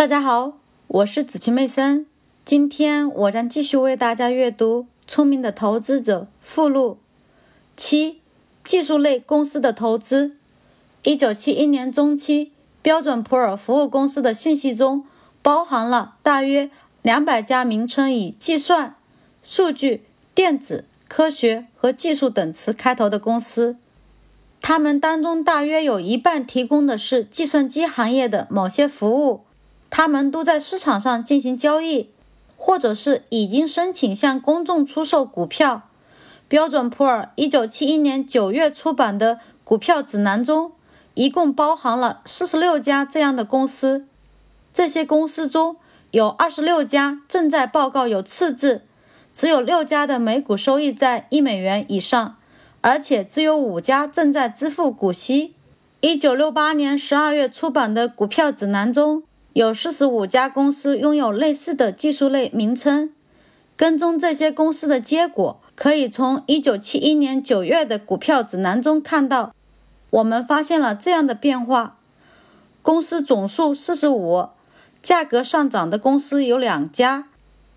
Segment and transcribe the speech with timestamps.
[0.00, 0.54] 大家好，
[0.86, 2.06] 我是子琪妹森。
[2.42, 6.96] 今天我将继续为大家阅读《聪明的投资者》附录
[7.76, 8.18] 七：
[8.64, 10.36] 技术类公司的投资。
[11.02, 12.50] 一九七一年中期，
[12.80, 15.04] 标准普尔服务公司的信息中
[15.42, 16.70] 包含了大约
[17.02, 18.96] 两百家名称以计算、
[19.42, 20.04] 数据、
[20.34, 23.76] 电子、科学和技术等词开头的公司。
[24.62, 29.42] 他们当中大约有一半提供的是计算机行业的某些服务，
[29.90, 32.08] 他们都在市场上进行交易，
[32.56, 35.82] 或者是已经申请向公众出售股票。
[36.48, 40.72] 标准普尔1971年9月出版的股票指南中，
[41.14, 44.06] 一共包含了46家这样的公司。
[44.72, 45.76] 这些公司中
[46.12, 48.82] 有26家正在报告有赤字，
[49.34, 52.36] 只有6家的每股收益在一美元以上。
[52.82, 55.54] 而且只有五家正在支付股息。
[56.00, 59.22] 一九六八年十二月出版的股票指南中
[59.52, 63.12] 有四十五家公司拥有类似的技术类名称。
[63.76, 69.54] 跟踪这些公司的结果，可以从一九七一年九月的股票指南中看到。
[70.10, 71.96] 我们发现了这样的变化：
[72.82, 74.48] 公司总数四十五，
[75.00, 77.28] 价格上涨的公司有两家，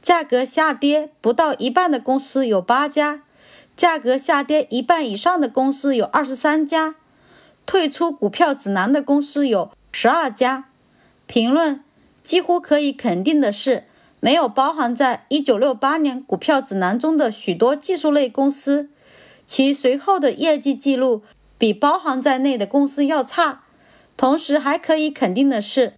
[0.00, 3.22] 价格下跌不到一半的公司有八家。
[3.76, 6.96] 价格下跌一半以上的公司有二十三家，
[7.64, 10.66] 退出股票指南的公司有十二家。
[11.32, 11.82] 评论
[12.22, 13.84] 几乎可以肯定的是，
[14.20, 18.90] 没有包含在一九六八年股票指南中的许多技术类公司，
[19.46, 21.22] 其随后的业绩记录
[21.56, 23.62] 比包含在内的公司要差。
[24.14, 25.94] 同时还可以肯定的是，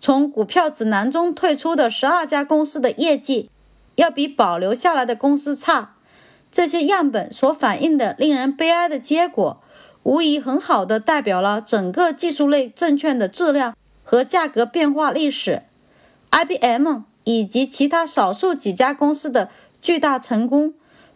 [0.00, 3.50] 从股票指南中退出的十二家公司的业绩
[3.96, 5.96] 要比保留下来的公司差。
[6.50, 9.62] 这些样本所反映的令人悲哀的结果，
[10.04, 13.76] 无疑很好的代表了整个技术类证券的质量
[14.10, 15.64] 和价格变化历史。
[16.30, 19.50] IBM 以及其他少数几家公司的
[19.82, 20.72] 巨大成功，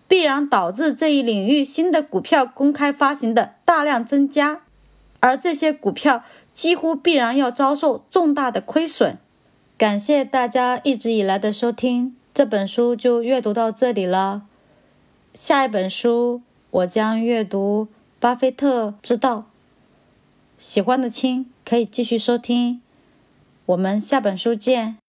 [0.06, 4.60] 必然导致这一领域新的股票公开发行的大量增加，
[5.20, 6.22] 而这些股票
[6.52, 9.16] 几乎必然要遭受重大的亏损。
[9.78, 14.42] 感谢大家一直以来的收听，这本书就阅读到这里了。
[15.32, 17.88] 下一本书，我将阅读
[18.20, 19.36] 《巴菲特之道》。
[20.58, 22.81] 喜欢的亲可以继续收听，
[23.66, 25.01] 我们下本书见。